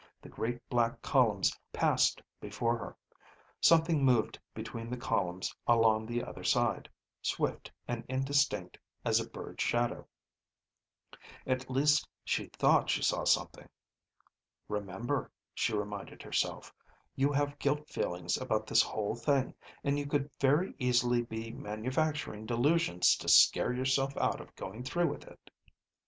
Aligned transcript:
The 0.19 0.29
great 0.29 0.67
black 0.67 0.99
columns 1.03 1.55
passed 1.71 2.23
before 2.39 2.75
her. 2.75 2.97
Something 3.59 4.03
moved 4.03 4.39
between 4.55 4.89
the 4.89 4.97
columns 4.97 5.53
along 5.67 6.07
the 6.07 6.23
other 6.23 6.43
side, 6.43 6.89
swift 7.21 7.71
and 7.87 8.03
indistinct 8.09 8.79
as 9.05 9.19
a 9.19 9.29
bird's 9.29 9.61
shadow. 9.61 10.07
At 11.45 11.69
least 11.69 12.07
she 12.25 12.47
thought 12.47 12.89
she 12.89 13.03
saw 13.03 13.25
something. 13.25 13.69
"Remember," 14.67 15.31
she 15.53 15.71
reminded 15.75 16.23
herself, 16.23 16.73
"you 17.15 17.31
have 17.31 17.59
guilt 17.59 17.87
feelings 17.87 18.37
about 18.37 18.65
this 18.65 18.81
whole 18.81 19.13
thing, 19.13 19.53
and 19.83 19.99
you 19.99 20.07
could 20.07 20.31
very 20.39 20.73
easily 20.79 21.21
be 21.21 21.51
manufacturing 21.51 22.47
delusions 22.47 23.15
to 23.17 23.27
scare 23.29 23.71
yourself 23.71 24.17
out 24.17 24.41
of 24.41 24.55
going 24.55 24.81
through 24.83 25.09
with 25.11 25.27
it." 25.27 25.51